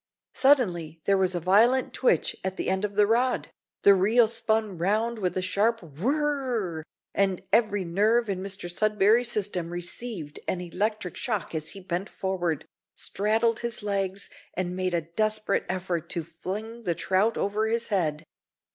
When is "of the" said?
2.83-3.05